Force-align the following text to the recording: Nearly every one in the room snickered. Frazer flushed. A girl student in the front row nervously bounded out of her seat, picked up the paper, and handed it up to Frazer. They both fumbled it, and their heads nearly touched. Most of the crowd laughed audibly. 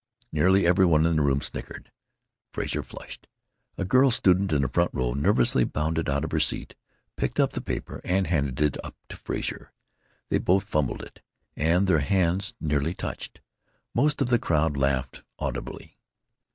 Nearly 0.31 0.65
every 0.65 0.83
one 0.83 1.05
in 1.05 1.15
the 1.15 1.21
room 1.21 1.41
snickered. 1.41 1.91
Frazer 2.51 2.81
flushed. 2.81 3.27
A 3.77 3.85
girl 3.85 4.09
student 4.09 4.51
in 4.51 4.63
the 4.63 4.67
front 4.67 4.89
row 4.95 5.13
nervously 5.13 5.63
bounded 5.63 6.09
out 6.09 6.23
of 6.23 6.31
her 6.31 6.39
seat, 6.39 6.73
picked 7.17 7.39
up 7.39 7.51
the 7.51 7.61
paper, 7.61 8.01
and 8.03 8.25
handed 8.25 8.59
it 8.61 8.83
up 8.83 8.95
to 9.09 9.15
Frazer. 9.17 9.71
They 10.29 10.39
both 10.39 10.63
fumbled 10.63 11.03
it, 11.03 11.21
and 11.55 11.85
their 11.85 11.99
heads 11.99 12.55
nearly 12.59 12.95
touched. 12.95 13.41
Most 13.93 14.23
of 14.23 14.29
the 14.29 14.39
crowd 14.39 14.75
laughed 14.75 15.21
audibly. 15.37 15.99